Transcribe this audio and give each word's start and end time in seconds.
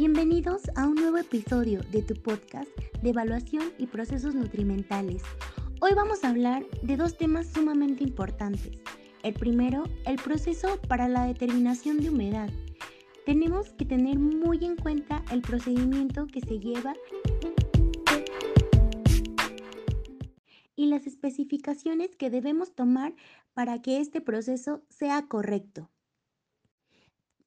Bienvenidos 0.00 0.62
a 0.76 0.88
un 0.88 0.94
nuevo 0.94 1.18
episodio 1.18 1.82
de 1.90 2.00
tu 2.00 2.14
podcast 2.14 2.70
de 3.02 3.10
evaluación 3.10 3.64
y 3.76 3.86
procesos 3.86 4.34
nutrimentales. 4.34 5.22
Hoy 5.82 5.90
vamos 5.94 6.24
a 6.24 6.30
hablar 6.30 6.64
de 6.80 6.96
dos 6.96 7.18
temas 7.18 7.48
sumamente 7.48 8.02
importantes. 8.04 8.80
El 9.22 9.34
primero, 9.34 9.84
el 10.06 10.16
proceso 10.16 10.80
para 10.88 11.06
la 11.06 11.26
determinación 11.26 11.98
de 12.00 12.08
humedad. 12.08 12.48
Tenemos 13.26 13.74
que 13.74 13.84
tener 13.84 14.18
muy 14.18 14.64
en 14.64 14.76
cuenta 14.76 15.22
el 15.30 15.42
procedimiento 15.42 16.26
que 16.28 16.40
se 16.40 16.58
lleva 16.58 16.94
y 20.76 20.86
las 20.86 21.06
especificaciones 21.06 22.16
que 22.16 22.30
debemos 22.30 22.74
tomar 22.74 23.14
para 23.52 23.82
que 23.82 24.00
este 24.00 24.22
proceso 24.22 24.82
sea 24.88 25.26
correcto. 25.28 25.90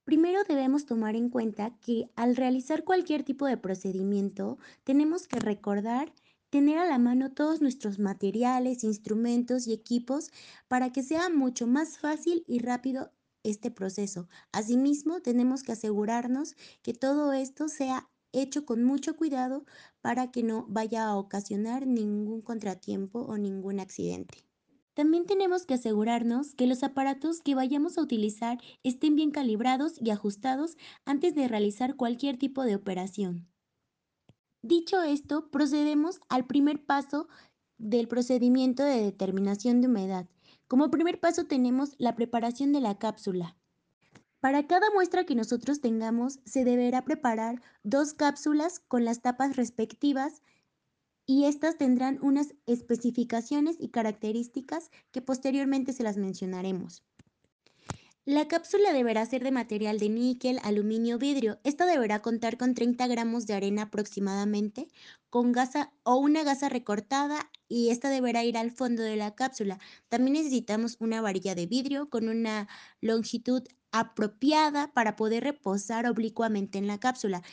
Primero 0.05 0.43
debemos 0.43 0.85
tomar 0.85 1.16
en 1.16 1.30
cuenta 1.30 1.77
que 1.80 2.09
al 2.16 2.35
realizar 2.35 2.84
cualquier 2.84 3.23
tipo 3.23 3.45
de 3.45 3.57
procedimiento 3.57 4.57
tenemos 4.84 5.27
que 5.27 5.39
recordar 5.39 6.13
tener 6.49 6.77
a 6.77 6.85
la 6.85 6.99
mano 6.99 7.31
todos 7.31 7.62
nuestros 7.62 7.99
materiales, 7.99 8.84
instrumentos 8.84 9.66
y 9.66 9.73
equipos 9.73 10.29
para 10.67 10.91
que 10.91 11.03
sea 11.03 11.29
mucho 11.29 11.67
más 11.67 11.98
fácil 11.98 12.43
y 12.48 12.59
rápido 12.59 13.12
este 13.43 13.71
proceso. 13.71 14.27
Asimismo, 14.52 15.21
tenemos 15.21 15.63
que 15.63 15.71
asegurarnos 15.71 16.55
que 16.81 16.93
todo 16.93 17.34
esto 17.34 17.70
sea 17.70 18.09
hecho 18.34 18.65
con 18.65 18.84
mucho 18.84 19.15
cuidado 19.15 19.65
para 20.01 20.31
que 20.31 20.43
no 20.43 20.65
vaya 20.67 21.05
a 21.05 21.15
ocasionar 21.15 21.88
ningún 21.88 22.41
contratiempo 22.41 23.20
o 23.21 23.38
ningún 23.38 23.79
accidente. 23.79 24.52
También 24.93 25.25
tenemos 25.25 25.65
que 25.65 25.73
asegurarnos 25.73 26.53
que 26.53 26.67
los 26.67 26.83
aparatos 26.83 27.41
que 27.41 27.55
vayamos 27.55 27.97
a 27.97 28.01
utilizar 28.01 28.59
estén 28.84 29.15
bien 29.15 29.31
calibrados 29.31 29.93
y 29.99 30.11
ajustados 30.11 30.77
antes 31.05 31.34
de 31.34 31.47
realizar 31.47 31.95
cualquier 31.95 32.37
tipo 32.37 32.63
de 32.63 32.76
operación. 32.76 33.48
Dicho 34.62 35.01
esto, 35.01 35.49
procedemos 35.49 36.20
al 36.29 36.45
primer 36.45 36.85
paso 36.85 37.27
del 37.77 38.07
procedimiento 38.07 38.84
de 38.84 39.01
determinación 39.01 39.81
de 39.81 39.87
humedad. 39.87 40.29
Como 40.68 40.91
primer 40.91 41.20
paso 41.20 41.46
tenemos 41.46 41.96
la 41.98 42.15
preparación 42.15 42.71
de 42.71 42.79
la 42.79 42.98
cápsula. 42.98 43.57
Para 44.40 44.68
cada 44.68 44.90
muestra 44.93 45.25
que 45.25 45.35
nosotros 45.35 45.81
tengamos, 45.81 46.40
se 46.46 46.65
deberá 46.65 47.03
preparar 47.03 47.62
dos 47.84 48.13
cápsulas 48.13 48.79
con 48.79 49.05
las 49.05 49.21
tapas 49.21 49.55
respectivas 49.55 50.41
y 51.26 51.46
estas 51.46 51.77
tendrán 51.77 52.20
unas 52.21 52.54
especificaciones 52.66 53.77
y 53.79 53.90
características 53.90 54.90
que 55.12 55.21
posteriormente 55.21 55.93
se 55.93 56.04
las 56.04 56.18
mencionaremos. 56.18 57.04
La 58.26 58.48
cápsula 58.48 58.93
deberá 58.93 59.26
ser 59.26 59.43
de 59.43 59.52
material 59.52 59.99
de 59.99 60.07
níquel, 60.07 60.57
aluminio, 60.63 61.18
vidrio. 61.18 61.60
Esta 61.65 61.85
deberá 61.85 62.21
contar 62.21 62.57
con 62.57 62.74
30 62.74 63.05
gramos 63.07 63.46
de 63.48 63.54
arena 63.54 63.82
aproximadamente, 63.82 64.88
con 65.30 65.52
gasa 65.52 65.91
o 66.03 66.16
una 66.16 66.44
gasa 66.44 66.69
recortada 66.69 67.52
y 67.68 67.90
esta 67.90 68.09
deberá 68.09 68.46
ir 68.46 68.58
al 68.58 68.72
fondo 68.72 69.03
de 69.03 69.18
la 69.18 69.35
cápsula. 69.35 69.78
También 70.08 70.35
necesitamos 70.35 70.96
una 71.02 71.19
varilla 71.19 71.53
de 71.53 71.66
vidrio 71.66 72.09
con 72.09 72.30
una 72.30 72.69
longitud 73.02 73.63
apropiada 73.91 74.94
para 74.94 75.18
poder 75.18 75.44
reposar 75.44 76.08
oblicuamente 76.08 76.78
en 76.78 76.88
la 76.88 77.00
cápsula, 77.00 77.44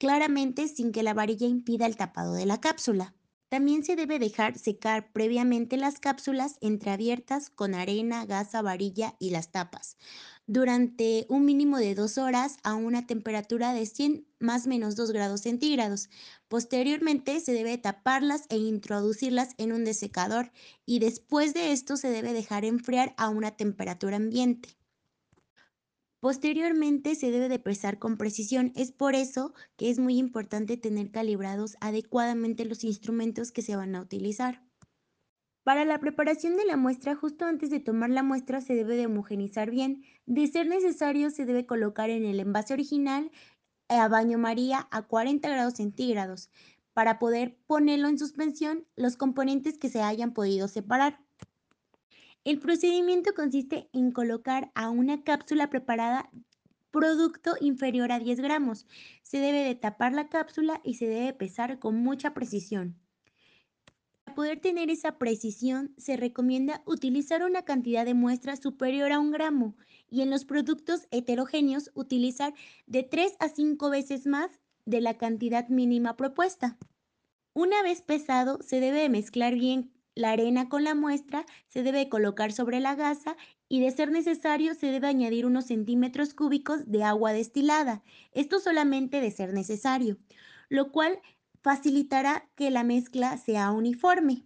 claramente 0.00 0.66
sin 0.66 0.90
que 0.90 1.04
la 1.04 1.14
varilla 1.14 1.46
impida 1.46 1.84
el 1.86 1.96
tapado 1.96 2.32
de 2.32 2.46
la 2.46 2.60
cápsula. 2.60 3.14
También 3.50 3.84
se 3.84 3.96
debe 3.96 4.18
dejar 4.18 4.58
secar 4.58 5.12
previamente 5.12 5.76
las 5.76 6.00
cápsulas 6.00 6.56
entreabiertas 6.60 7.50
con 7.50 7.74
arena, 7.74 8.24
gasa, 8.24 8.62
varilla 8.62 9.14
y 9.18 9.30
las 9.30 9.52
tapas 9.52 9.96
durante 10.46 11.26
un 11.28 11.44
mínimo 11.44 11.78
de 11.78 11.94
dos 11.94 12.18
horas 12.18 12.56
a 12.64 12.74
una 12.74 13.06
temperatura 13.06 13.72
de 13.72 13.86
100 13.86 14.26
más 14.40 14.66
menos 14.66 14.96
2 14.96 15.12
grados 15.12 15.42
centígrados. 15.42 16.10
Posteriormente 16.48 17.38
se 17.38 17.52
debe 17.52 17.78
taparlas 17.78 18.46
e 18.48 18.56
introducirlas 18.56 19.50
en 19.58 19.72
un 19.72 19.84
desecador 19.84 20.50
y 20.86 20.98
después 20.98 21.54
de 21.54 21.70
esto 21.70 21.96
se 21.96 22.10
debe 22.10 22.32
dejar 22.32 22.64
enfriar 22.64 23.14
a 23.16 23.28
una 23.28 23.52
temperatura 23.52 24.16
ambiente. 24.16 24.79
Posteriormente 26.20 27.14
se 27.14 27.30
debe 27.30 27.48
de 27.48 27.58
pesar 27.58 27.98
con 27.98 28.18
precisión. 28.18 28.72
Es 28.76 28.92
por 28.92 29.14
eso 29.14 29.54
que 29.76 29.88
es 29.88 29.98
muy 29.98 30.18
importante 30.18 30.76
tener 30.76 31.10
calibrados 31.10 31.76
adecuadamente 31.80 32.66
los 32.66 32.84
instrumentos 32.84 33.52
que 33.52 33.62
se 33.62 33.74
van 33.74 33.94
a 33.94 34.02
utilizar. 34.02 34.62
Para 35.62 35.86
la 35.86 35.98
preparación 35.98 36.56
de 36.56 36.66
la 36.66 36.76
muestra, 36.76 37.14
justo 37.14 37.46
antes 37.46 37.70
de 37.70 37.80
tomar 37.80 38.10
la 38.10 38.22
muestra 38.22 38.60
se 38.60 38.74
debe 38.74 38.96
de 38.96 39.06
homogenizar 39.06 39.70
bien. 39.70 40.02
De 40.26 40.46
ser 40.46 40.66
necesario, 40.66 41.30
se 41.30 41.46
debe 41.46 41.64
colocar 41.64 42.10
en 42.10 42.24
el 42.24 42.40
envase 42.40 42.74
original 42.74 43.30
a 43.88 44.08
baño 44.08 44.36
María 44.38 44.88
a 44.90 45.02
40 45.02 45.48
grados 45.48 45.74
centígrados 45.74 46.50
para 46.92 47.18
poder 47.18 47.58
ponerlo 47.66 48.08
en 48.08 48.18
suspensión 48.18 48.86
los 48.94 49.16
componentes 49.16 49.78
que 49.78 49.88
se 49.88 50.02
hayan 50.02 50.34
podido 50.34 50.68
separar. 50.68 51.18
El 52.42 52.58
procedimiento 52.58 53.34
consiste 53.34 53.90
en 53.92 54.12
colocar 54.12 54.72
a 54.74 54.88
una 54.88 55.22
cápsula 55.24 55.68
preparada 55.68 56.30
producto 56.90 57.54
inferior 57.60 58.12
a 58.12 58.18
10 58.18 58.40
gramos. 58.40 58.86
Se 59.22 59.38
debe 59.38 59.62
de 59.62 59.74
tapar 59.74 60.14
la 60.14 60.30
cápsula 60.30 60.80
y 60.82 60.94
se 60.94 61.06
debe 61.06 61.34
pesar 61.34 61.78
con 61.78 61.96
mucha 61.96 62.32
precisión. 62.32 62.96
Para 64.24 64.34
poder 64.34 64.60
tener 64.60 64.88
esa 64.88 65.18
precisión, 65.18 65.92
se 65.98 66.16
recomienda 66.16 66.82
utilizar 66.86 67.42
una 67.42 67.62
cantidad 67.62 68.06
de 68.06 68.14
muestra 68.14 68.56
superior 68.56 69.12
a 69.12 69.20
un 69.20 69.32
gramo 69.32 69.76
y 70.08 70.22
en 70.22 70.30
los 70.30 70.46
productos 70.46 71.08
heterogéneos 71.10 71.90
utilizar 71.94 72.54
de 72.86 73.02
3 73.02 73.36
a 73.38 73.50
5 73.50 73.90
veces 73.90 74.26
más 74.26 74.50
de 74.86 75.02
la 75.02 75.18
cantidad 75.18 75.68
mínima 75.68 76.16
propuesta. 76.16 76.78
Una 77.52 77.82
vez 77.82 78.00
pesado, 78.00 78.60
se 78.62 78.80
debe 78.80 79.00
de 79.02 79.08
mezclar 79.10 79.54
bien 79.54 79.92
la 80.20 80.32
arena 80.32 80.68
con 80.68 80.84
la 80.84 80.94
muestra 80.94 81.46
se 81.66 81.82
debe 81.82 82.08
colocar 82.08 82.52
sobre 82.52 82.78
la 82.78 82.94
gasa 82.94 83.36
y 83.68 83.80
de 83.80 83.90
ser 83.90 84.10
necesario 84.10 84.74
se 84.74 84.86
debe 84.88 85.08
añadir 85.08 85.46
unos 85.46 85.66
centímetros 85.66 86.34
cúbicos 86.34 86.90
de 86.90 87.02
agua 87.02 87.32
destilada. 87.32 88.02
Esto 88.32 88.60
solamente 88.60 89.20
de 89.20 89.30
ser 89.30 89.52
necesario, 89.54 90.18
lo 90.68 90.92
cual 90.92 91.18
facilitará 91.62 92.48
que 92.54 92.70
la 92.70 92.84
mezcla 92.84 93.38
sea 93.38 93.70
uniforme. 93.70 94.44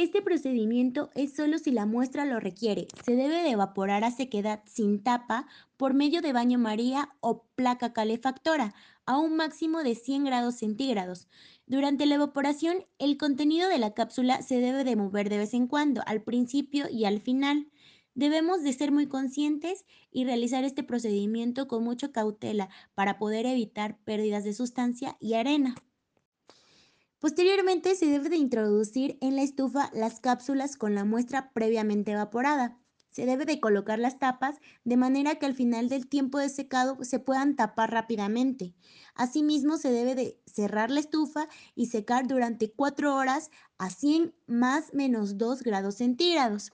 Este 0.00 0.22
procedimiento 0.22 1.10
es 1.14 1.34
solo 1.34 1.58
si 1.58 1.72
la 1.72 1.84
muestra 1.84 2.24
lo 2.24 2.40
requiere. 2.40 2.88
Se 3.04 3.16
debe 3.16 3.42
de 3.42 3.50
evaporar 3.50 4.02
a 4.02 4.10
sequedad 4.10 4.62
sin 4.64 5.02
tapa 5.02 5.46
por 5.76 5.92
medio 5.92 6.22
de 6.22 6.32
baño 6.32 6.58
María 6.58 7.10
o 7.20 7.42
placa 7.54 7.92
calefactora 7.92 8.72
a 9.04 9.18
un 9.18 9.36
máximo 9.36 9.82
de 9.82 9.94
100 9.94 10.24
grados 10.24 10.54
centígrados. 10.54 11.28
Durante 11.66 12.06
la 12.06 12.14
evaporación, 12.14 12.86
el 12.98 13.18
contenido 13.18 13.68
de 13.68 13.76
la 13.76 13.92
cápsula 13.92 14.40
se 14.40 14.58
debe 14.58 14.84
de 14.84 14.96
mover 14.96 15.28
de 15.28 15.36
vez 15.36 15.52
en 15.52 15.66
cuando, 15.66 16.00
al 16.06 16.22
principio 16.22 16.86
y 16.90 17.04
al 17.04 17.20
final. 17.20 17.68
Debemos 18.14 18.62
de 18.62 18.72
ser 18.72 18.92
muy 18.92 19.06
conscientes 19.06 19.84
y 20.10 20.24
realizar 20.24 20.64
este 20.64 20.82
procedimiento 20.82 21.68
con 21.68 21.84
mucha 21.84 22.10
cautela 22.10 22.70
para 22.94 23.18
poder 23.18 23.44
evitar 23.44 23.98
pérdidas 24.04 24.44
de 24.44 24.54
sustancia 24.54 25.18
y 25.20 25.34
arena. 25.34 25.74
Posteriormente 27.20 27.96
se 27.96 28.06
debe 28.06 28.30
de 28.30 28.36
introducir 28.36 29.18
en 29.20 29.36
la 29.36 29.42
estufa 29.42 29.90
las 29.92 30.20
cápsulas 30.20 30.76
con 30.78 30.94
la 30.94 31.04
muestra 31.04 31.52
previamente 31.52 32.12
evaporada. 32.12 32.78
Se 33.10 33.26
debe 33.26 33.44
de 33.44 33.60
colocar 33.60 33.98
las 33.98 34.18
tapas 34.18 34.56
de 34.84 34.96
manera 34.96 35.34
que 35.34 35.44
al 35.44 35.54
final 35.54 35.90
del 35.90 36.08
tiempo 36.08 36.38
de 36.38 36.48
secado 36.48 36.96
se 37.04 37.18
puedan 37.18 37.56
tapar 37.56 37.90
rápidamente. 37.90 38.72
Asimismo, 39.14 39.76
se 39.76 39.90
debe 39.90 40.14
de 40.14 40.40
cerrar 40.46 40.90
la 40.90 41.00
estufa 41.00 41.46
y 41.74 41.86
secar 41.86 42.26
durante 42.26 42.72
4 42.72 43.14
horas 43.14 43.50
a 43.76 43.90
100 43.90 44.34
más 44.46 44.94
menos 44.94 45.36
2 45.36 45.62
grados 45.62 45.96
centígrados. 45.96 46.72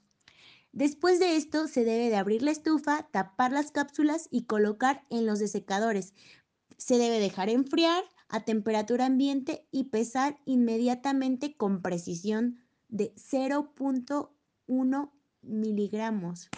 Después 0.70 1.18
de 1.18 1.34
esto, 1.34 1.66
se 1.66 1.82
debe 1.82 2.08
de 2.08 2.16
abrir 2.16 2.42
la 2.42 2.52
estufa, 2.52 3.08
tapar 3.10 3.50
las 3.50 3.72
cápsulas 3.72 4.28
y 4.30 4.44
colocar 4.44 5.04
en 5.10 5.26
los 5.26 5.40
desecadores. 5.40 6.14
Se 6.76 6.98
debe 6.98 7.18
dejar 7.18 7.48
enfriar 7.48 8.04
a 8.28 8.44
temperatura 8.44 9.06
ambiente 9.06 9.66
y 9.70 9.84
pesar 9.84 10.38
inmediatamente 10.44 11.56
con 11.56 11.82
precisión 11.82 12.58
de 12.88 13.14
0.1 13.14 15.10
miligramos. 15.42 16.48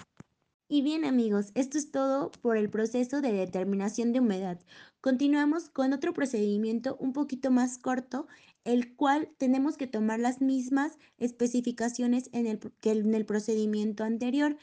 Y 0.71 0.83
bien 0.83 1.07
amigos, 1.07 1.51
esto 1.55 1.79
es 1.79 1.91
todo 1.91 2.31
por 2.43 2.59
el 2.59 2.69
proceso 2.69 3.23
de 3.23 3.33
determinación 3.33 4.13
de 4.13 4.21
humedad. 4.21 4.61
Continuamos 5.01 5.71
con 5.71 5.95
otro 5.95 6.13
procedimiento 6.13 6.97
un 7.01 7.15
poquito 7.15 7.51
más 7.51 7.79
corto, 7.79 8.27
el 8.65 8.95
cual 8.95 9.31
tenemos 9.39 9.79
que 9.79 9.87
tomar 9.87 10.21
las 10.21 10.43
mismas 10.43 10.99
especificaciones 11.17 12.29
en 12.33 12.47
el, 12.47 12.59
que 12.81 12.91
en 12.91 13.15
el 13.15 13.25
procedimiento 13.25 14.05
anterior 14.05 14.59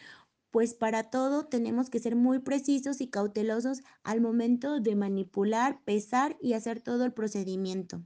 pues 0.56 0.74
para 0.74 1.10
todo 1.10 1.48
tenemos 1.48 1.90
que 1.90 2.00
ser 2.00 2.16
muy 2.16 2.40
precisos 2.40 3.02
y 3.02 3.10
cautelosos 3.10 3.82
al 4.06 4.22
momento 4.22 4.80
de 4.80 4.96
manipular, 4.96 5.82
pesar 5.84 6.38
y 6.40 6.54
hacer 6.54 6.80
todo 6.80 7.04
el 7.04 7.12
procedimiento. 7.12 8.02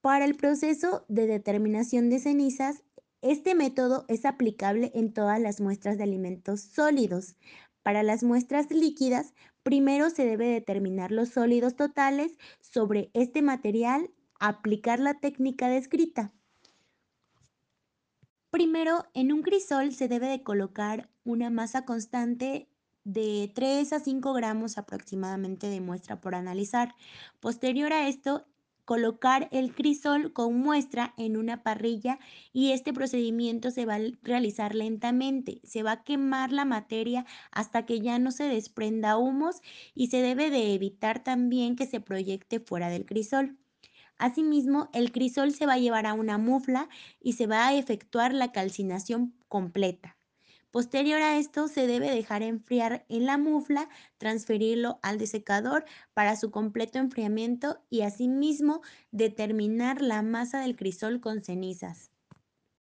Para 0.00 0.24
el 0.24 0.34
proceso 0.34 1.04
de 1.08 1.26
determinación 1.26 2.08
de 2.08 2.20
cenizas, 2.20 2.84
este 3.20 3.54
método 3.54 4.06
es 4.08 4.24
aplicable 4.24 4.92
en 4.94 5.12
todas 5.12 5.38
las 5.42 5.60
muestras 5.60 5.98
de 5.98 6.04
alimentos 6.04 6.62
sólidos. 6.62 7.36
Para 7.82 8.02
las 8.02 8.22
muestras 8.22 8.70
líquidas, 8.70 9.34
primero 9.62 10.08
se 10.08 10.24
debe 10.24 10.46
determinar 10.46 11.12
los 11.12 11.28
sólidos 11.28 11.76
totales 11.76 12.38
sobre 12.62 13.10
este 13.12 13.42
material, 13.42 14.10
aplicar 14.40 15.00
la 15.00 15.20
técnica 15.20 15.68
descrita. 15.68 16.32
Primero, 18.50 19.04
en 19.12 19.30
un 19.32 19.42
crisol 19.42 19.92
se 19.92 20.08
debe 20.08 20.26
de 20.26 20.42
colocar 20.42 21.10
una 21.24 21.50
masa 21.50 21.84
constante 21.84 22.68
de 23.04 23.52
3 23.54 23.92
a 23.92 24.00
5 24.00 24.32
gramos 24.32 24.78
aproximadamente 24.78 25.68
de 25.68 25.82
muestra 25.82 26.20
por 26.20 26.34
analizar. 26.34 26.94
Posterior 27.40 27.92
a 27.92 28.08
esto, 28.08 28.46
colocar 28.86 29.50
el 29.52 29.74
crisol 29.74 30.32
con 30.32 30.58
muestra 30.60 31.12
en 31.18 31.36
una 31.36 31.62
parrilla 31.62 32.18
y 32.54 32.72
este 32.72 32.94
procedimiento 32.94 33.70
se 33.70 33.84
va 33.84 33.96
a 33.96 34.00
realizar 34.22 34.74
lentamente. 34.74 35.60
Se 35.64 35.82
va 35.82 35.92
a 35.92 36.04
quemar 36.04 36.50
la 36.50 36.64
materia 36.64 37.26
hasta 37.50 37.84
que 37.84 38.00
ya 38.00 38.18
no 38.18 38.30
se 38.30 38.44
desprenda 38.44 39.18
humos 39.18 39.60
y 39.94 40.06
se 40.06 40.22
debe 40.22 40.48
de 40.48 40.72
evitar 40.72 41.22
también 41.22 41.76
que 41.76 41.86
se 41.86 42.00
proyecte 42.00 42.60
fuera 42.60 42.88
del 42.88 43.04
crisol. 43.04 43.58
Asimismo, 44.18 44.90
el 44.92 45.12
crisol 45.12 45.52
se 45.52 45.66
va 45.66 45.74
a 45.74 45.78
llevar 45.78 46.06
a 46.06 46.14
una 46.14 46.38
mufla 46.38 46.88
y 47.20 47.34
se 47.34 47.46
va 47.46 47.66
a 47.66 47.74
efectuar 47.74 48.34
la 48.34 48.52
calcinación 48.52 49.34
completa. 49.48 50.16
Posterior 50.70 51.22
a 51.22 51.38
esto, 51.38 51.66
se 51.66 51.86
debe 51.86 52.10
dejar 52.10 52.42
enfriar 52.42 53.06
en 53.08 53.24
la 53.24 53.38
mufla, 53.38 53.88
transferirlo 54.18 54.98
al 55.02 55.16
desecador 55.18 55.86
para 56.12 56.36
su 56.36 56.50
completo 56.50 56.98
enfriamiento 56.98 57.82
y 57.88 58.02
asimismo 58.02 58.82
determinar 59.10 60.02
la 60.02 60.20
masa 60.22 60.60
del 60.60 60.76
crisol 60.76 61.20
con 61.20 61.42
cenizas. 61.42 62.10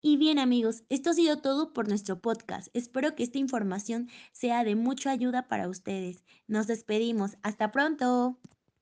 Y 0.02 0.18
bien 0.18 0.38
amigos, 0.38 0.84
esto 0.90 1.12
ha 1.12 1.14
sido 1.14 1.42
todo 1.42 1.74
por 1.74 1.88
nuestro 1.88 2.22
podcast. 2.22 2.68
Espero 2.74 3.16
que 3.16 3.24
esta 3.24 3.40
información 3.40 4.10
sea 4.32 4.64
de 4.64 4.76
mucha 4.76 5.12
ayuda 5.12 5.48
para 5.48 5.68
ustedes. 5.70 6.24
Nos 6.46 6.68
despedimos. 6.68 7.38
Hasta 7.42 7.72
pronto. 7.72 8.38